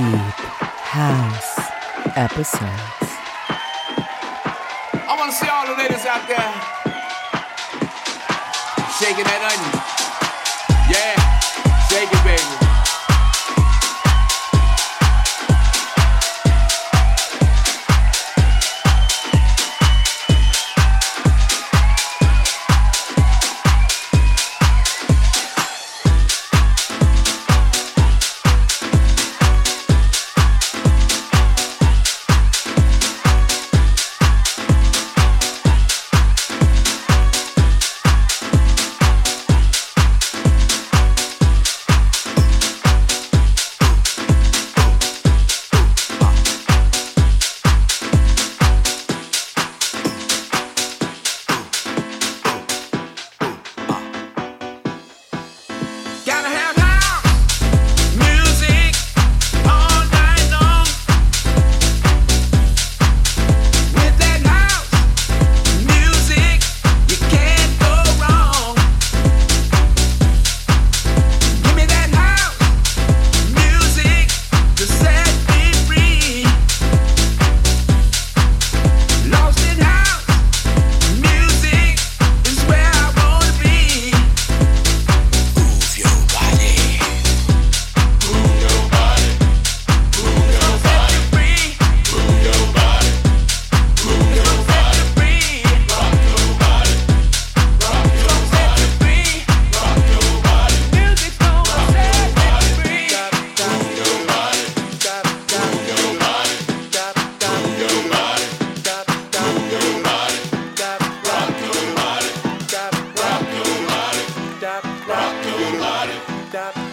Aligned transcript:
Deep 0.00 0.08
House 0.08 1.58
episodes. 2.16 3.08
I 4.96 5.14
want 5.18 5.30
to 5.30 5.36
see 5.36 5.46
all 5.46 5.66
the 5.66 5.76
ladies 5.76 6.06
out 6.06 6.24
there 6.26 6.40
shaking 8.96 9.28
that 9.28 9.44
onion. 9.44 9.76
Yeah, 10.88 11.20
shake 11.90 12.08
it, 12.08 12.24
baby. 12.24 12.69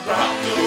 rock 0.08 0.42
to 0.44 0.62
the 0.62 0.67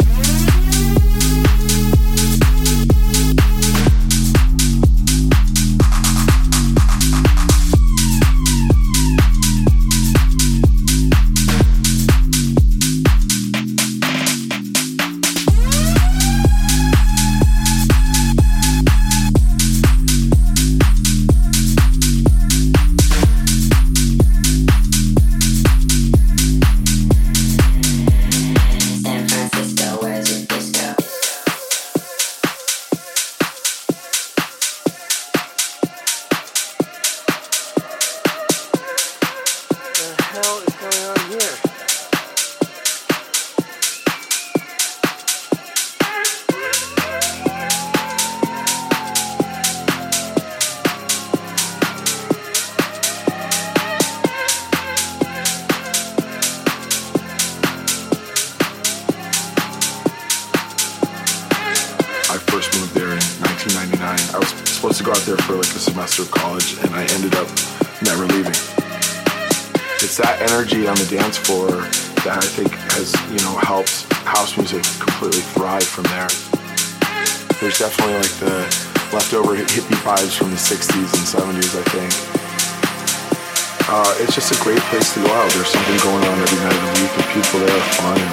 wow, 85.41 85.49
there's 85.55 85.67
something 85.69 85.97
going 85.97 86.23
on 86.23 86.39
every 86.39 86.59
night 86.59 86.73
of 86.73 86.81
the 86.81 87.01
week, 87.01 87.13
and 87.17 87.27
people 87.33 87.59
there 87.61 87.75
are 87.75 87.89
fun. 87.97 88.30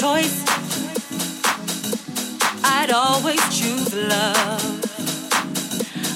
choice, 0.00 0.42
I'd 2.64 2.90
always 2.90 3.38
choose 3.54 3.92
love. 3.92 4.84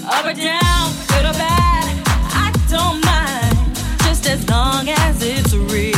Up 0.07 0.25
or 0.25 0.33
down, 0.33 0.91
good 1.09 1.27
or 1.27 1.35
bad, 1.35 2.03
I 2.33 2.51
don't 2.71 3.05
mind, 3.05 3.77
just 4.05 4.27
as 4.27 4.49
long 4.49 4.89
as 4.89 5.23
it's 5.23 5.53
real. 5.53 5.94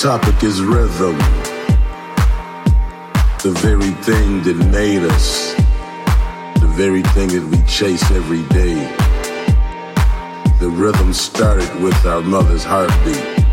Topic 0.00 0.42
is 0.42 0.62
rhythm. 0.62 1.18
The 3.42 3.52
very 3.58 3.90
thing 4.02 4.42
that 4.44 4.56
made 4.72 5.02
us, 5.02 5.52
the 6.58 6.66
very 6.68 7.02
thing 7.12 7.28
that 7.28 7.46
we 7.50 7.62
chase 7.66 8.10
every 8.10 8.42
day. 8.48 8.76
The 10.58 10.70
rhythm 10.70 11.12
started 11.12 11.68
with 11.82 12.06
our 12.06 12.22
mother's 12.22 12.64
heartbeat. 12.64 13.44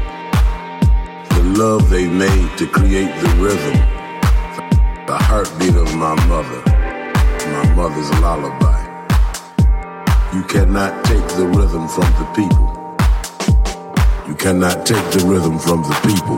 The 1.31 1.43
love 1.61 1.89
they 1.89 2.07
made 2.07 2.57
to 2.59 2.65
create 2.65 3.13
the 3.19 3.29
rhythm. 3.43 3.77
The 5.05 5.17
heartbeat 5.17 5.75
of 5.75 5.93
my 5.95 6.15
mother, 6.27 6.61
my 7.51 7.73
mother's 7.75 8.09
lullaby. 8.21 8.79
You 10.33 10.43
cannot 10.43 11.03
take 11.03 11.27
the 11.35 11.45
rhythm 11.45 11.89
from 11.89 12.09
the 12.19 12.31
people. 12.33 12.66
Cannot 14.37 14.85
take 14.85 15.03
the 15.11 15.25
rhythm 15.25 15.59
from 15.59 15.81
the 15.81 15.93
people. 16.07 16.37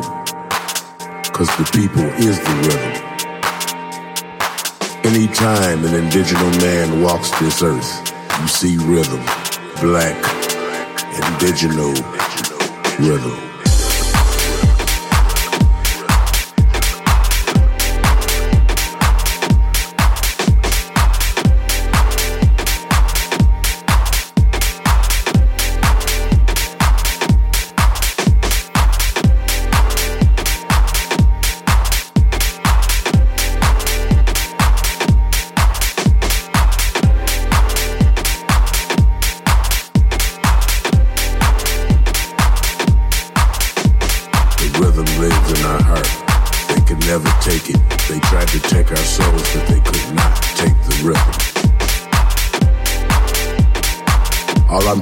Cause 1.32 1.48
the 1.58 1.66
people 1.72 2.04
is 2.18 2.40
the 2.40 2.56
rhythm. 2.66 2.94
Anytime 5.04 5.86
an 5.86 5.94
indigenous 5.94 6.58
man 6.62 7.04
walks 7.04 7.30
this 7.40 7.62
earth, 7.62 8.12
you 8.42 8.48
see 8.48 8.78
rhythm. 8.78 9.24
Black, 9.82 10.18
indigenous 11.14 12.02
rhythm. 13.00 13.49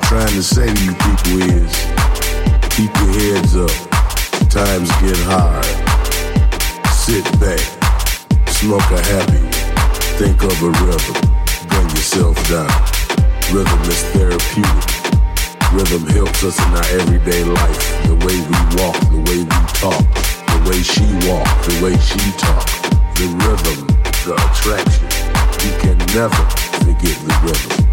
Trying 0.07 0.39
to 0.39 0.41
say 0.41 0.73
to 0.73 0.83
you 0.85 0.95
people 1.03 1.35
is 1.51 1.75
keep 2.71 2.87
your 2.95 3.11
heads 3.27 3.59
up. 3.59 3.75
Times 4.47 4.87
get 5.03 5.19
hard. 5.27 5.67
Sit 6.95 7.27
back. 7.43 7.59
Smoke 8.47 8.87
a 8.95 9.01
happy. 9.03 9.43
Think 10.15 10.39
of 10.47 10.55
a 10.63 10.71
rhythm. 10.79 11.17
Bring 11.67 11.89
yourself 11.91 12.39
down. 12.47 12.71
Rhythm 13.51 13.81
is 13.91 14.01
therapeutic. 14.15 14.87
Rhythm 15.75 16.07
helps 16.15 16.41
us 16.41 16.55
in 16.55 16.71
our 16.71 16.87
everyday 17.03 17.43
life. 17.43 17.79
The 18.07 18.15
way 18.23 18.39
we 18.47 18.59
walk, 18.79 18.95
the 19.11 19.19
way 19.27 19.43
we 19.43 19.59
talk, 19.75 20.07
the 20.47 20.59
way 20.71 20.79
she 20.87 21.03
walk, 21.27 21.51
the 21.67 21.83
way 21.83 21.99
she 21.99 22.23
talk. 22.39 22.63
The 23.19 23.27
rhythm, 23.43 23.91
the 24.23 24.39
attraction. 24.39 25.03
We 25.67 25.71
can 25.83 25.97
never 26.15 26.43
forget 26.79 27.17
the 27.27 27.35
rhythm. 27.43 27.87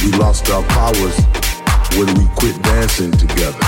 We 0.00 0.16
lost 0.18 0.48
our 0.48 0.62
powers 0.64 1.41
when 1.96 2.08
we 2.14 2.26
quit 2.36 2.60
dancing 2.62 3.10
together. 3.12 3.58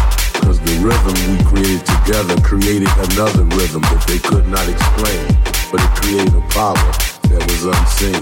Cause 0.44 0.60
the 0.60 0.76
rhythm 0.80 1.14
we 1.30 1.42
created 1.44 1.84
together 1.86 2.40
created 2.40 2.88
another 3.12 3.44
rhythm 3.56 3.82
that 3.82 4.04
they 4.06 4.18
could 4.18 4.46
not 4.48 4.66
explain. 4.68 5.24
But 5.70 5.80
it 5.80 5.90
created 6.00 6.34
a 6.34 6.44
power 6.48 6.88
that 7.28 7.42
was 7.48 7.64
unseen. 7.64 8.20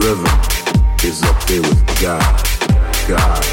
Rhythm 0.00 0.34
is 1.04 1.22
up 1.22 1.38
there 1.46 1.62
with 1.62 2.00
God. 2.00 2.22
God. 3.08 3.51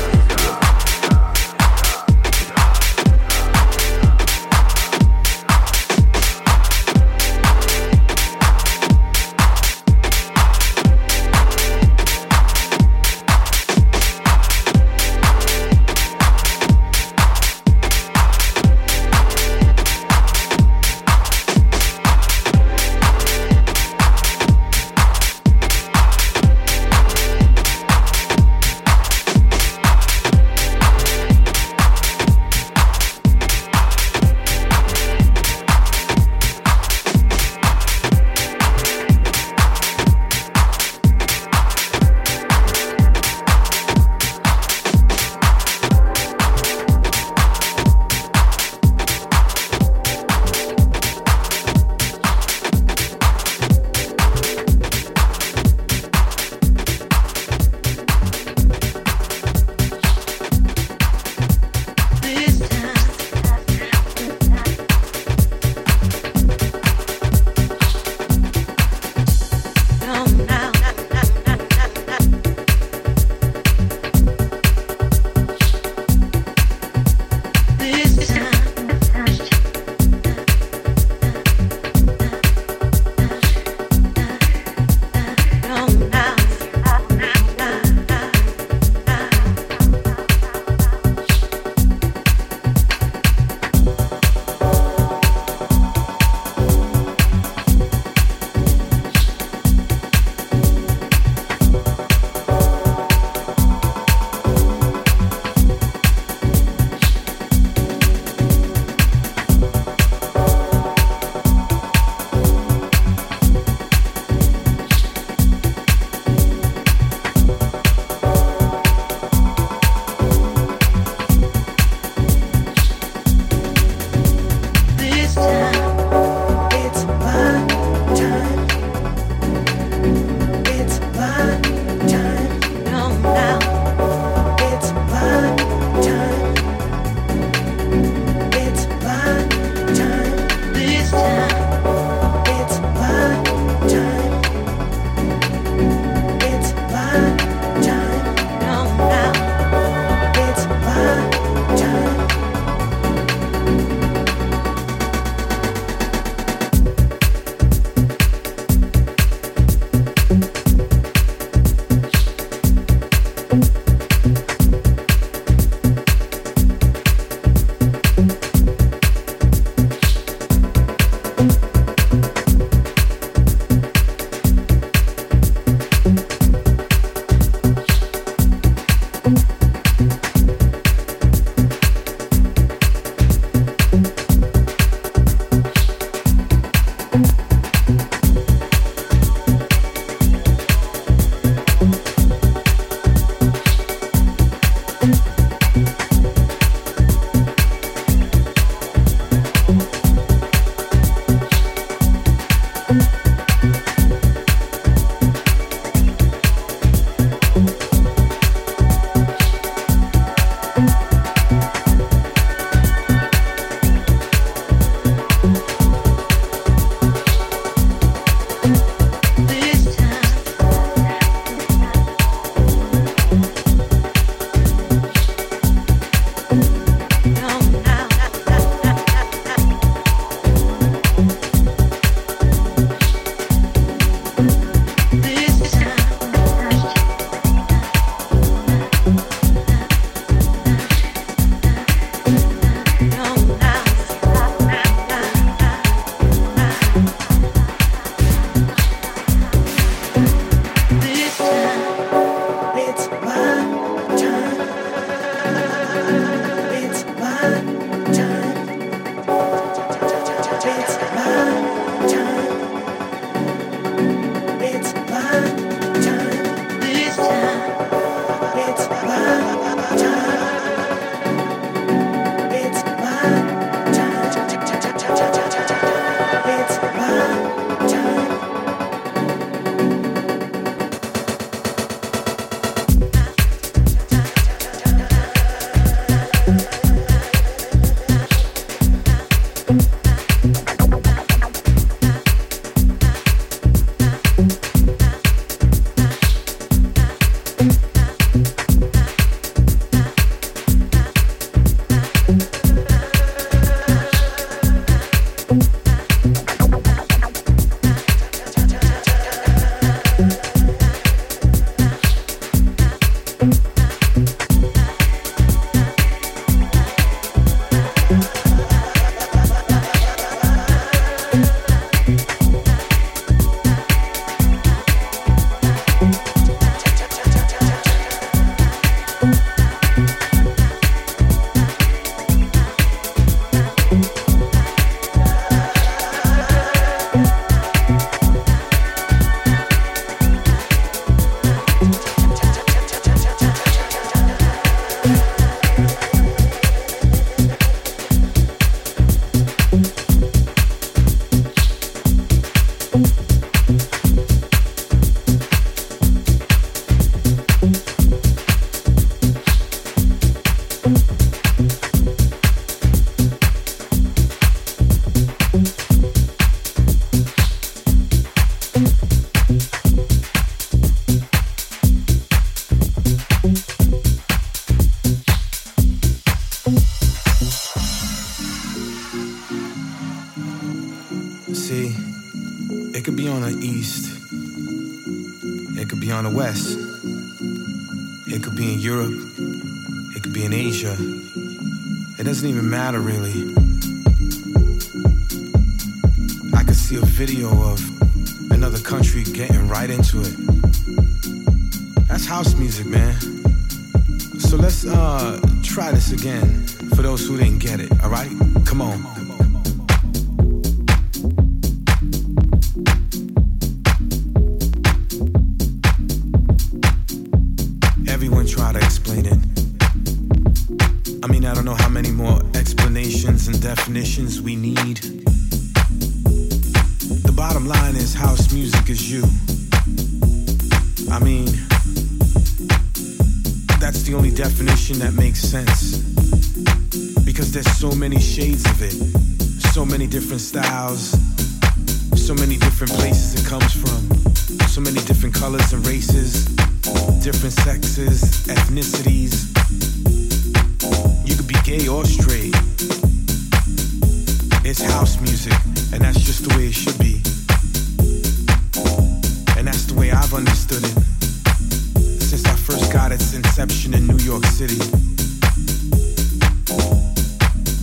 in 463.94 464.08
New 464.08 464.18
York 464.18 464.46
City. 464.46 464.80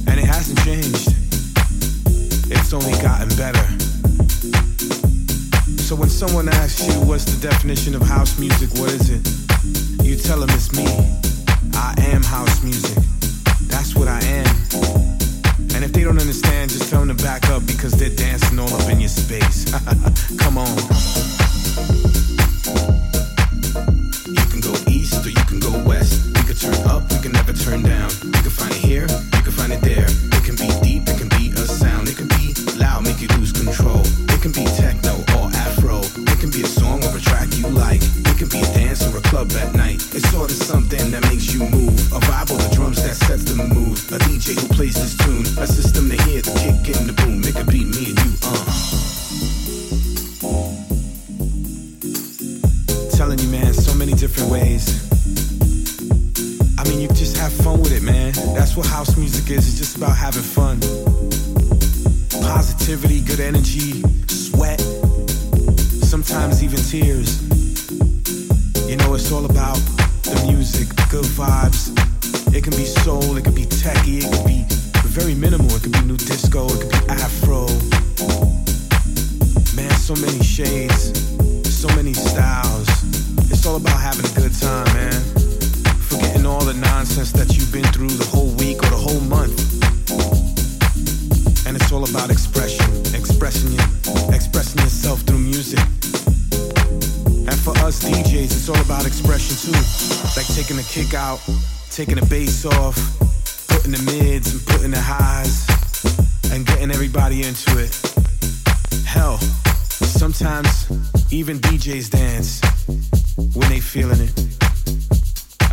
And 0.06 0.20
it 0.20 0.26
hasn't 0.26 0.58
changed, 0.64 1.08
it's 2.50 2.72
only 2.72 2.92
gotten 3.02 3.28
better. 3.36 3.64
So 5.78 5.94
when 5.94 6.08
someone 6.08 6.48
asks 6.48 6.86
you 6.86 7.00
what's 7.06 7.24
the 7.24 7.38
definition 7.40 7.94
of 7.94 8.02
house 8.02 8.38
music, 8.38 8.70
what 8.80 8.90
is 8.92 9.10
it? 9.10 10.04
You 10.04 10.16
tell 10.16 10.40
them 10.40 10.50
it's 10.50 10.72
me. 10.72 10.86
I 11.74 11.94
am 12.12 12.22
house 12.22 12.62
music. 12.62 12.96
That's 13.68 13.94
what 13.94 14.08
I 14.08 14.20
am. 14.24 14.46
And 15.74 15.84
if 15.84 15.92
they 15.92 16.02
don't 16.04 16.18
understand, 16.18 16.70
just 16.70 16.90
tell 16.90 17.04
them 17.04 17.16
to 17.16 17.22
back 17.22 17.48
up 17.50 17.66
because 17.66 17.92
they're 17.92 18.16
dancing 18.16 18.58
all 18.58 18.72
up 18.72 18.88
in 18.90 19.00
your 19.00 19.08
space. 19.08 19.70
Come 20.38 20.58
on. 20.58 22.35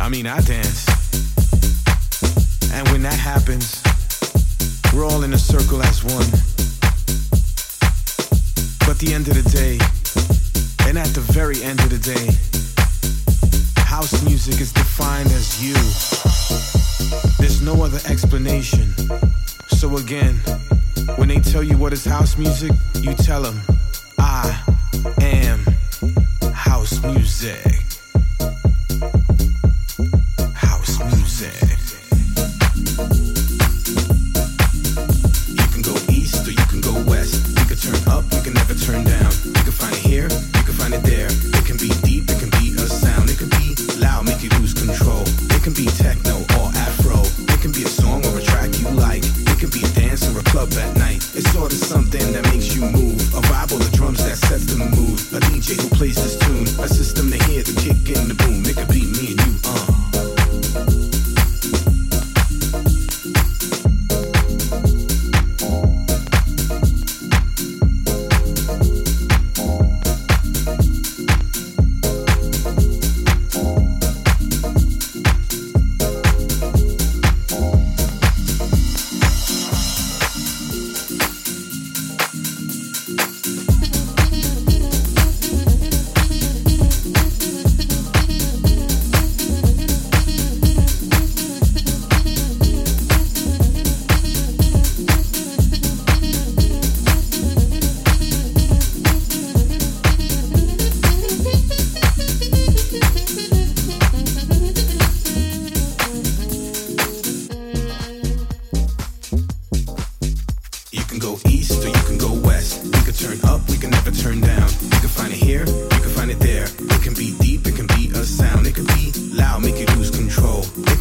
I 0.04 0.10
mean, 0.10 0.26
I 0.26 0.38
dance. 0.42 0.86
And 2.70 2.86
when 2.90 3.00
that 3.04 3.18
happens, 3.18 3.82
we're 4.92 5.06
all 5.06 5.22
in 5.22 5.32
a 5.32 5.38
circle 5.38 5.82
as 5.82 6.04
one. 6.04 6.28
But 8.86 8.98
the 8.98 9.14
end 9.14 9.28
of 9.28 9.34
the 9.34 9.48
day, 9.48 9.78
and 10.86 10.98
at 10.98 11.08
the 11.14 11.22
very 11.32 11.62
end 11.62 11.80
of 11.80 11.88
the 11.88 11.98
day, 11.98 12.26
house 13.82 14.22
music 14.24 14.60
is 14.60 14.74
defined 14.74 15.30
as 15.30 15.64
you. 15.64 15.72
There's 17.38 17.62
no 17.62 17.82
other 17.82 18.00
explanation. 18.06 18.92
So 19.68 19.96
again, 19.96 20.34
when 21.16 21.28
they 21.28 21.40
tell 21.40 21.62
you 21.62 21.78
what 21.78 21.94
is 21.94 22.04
house 22.04 22.36
music, 22.36 22.72
you 23.00 23.14
tell 23.14 23.40
them, 23.40 23.58
I 24.18 24.54
am 25.22 25.64
house 26.52 27.02
music. 27.02 27.83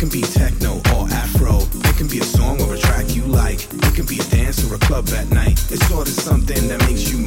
can 0.09 0.21
be 0.21 0.27
techno 0.27 0.75
or 0.97 1.07
afro. 1.11 1.59
It 1.87 1.95
can 1.95 2.07
be 2.09 2.19
a 2.19 2.23
song 2.25 2.61
or 2.61 2.73
a 2.73 2.77
track 2.77 3.15
you 3.15 3.23
like. 3.23 3.63
It 3.71 3.95
can 3.95 4.05
be 4.05 4.19
a 4.19 4.23
dance 4.23 4.59
or 4.69 4.75
a 4.75 4.79
club 4.79 5.07
at 5.11 5.29
night. 5.29 5.53
It's 5.71 5.87
sort 5.87 6.09
of 6.09 6.13
something 6.13 6.67
that 6.67 6.79
makes 6.81 7.09
you 7.09 7.22